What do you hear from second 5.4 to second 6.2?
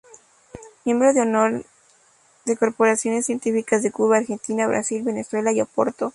y Oporto.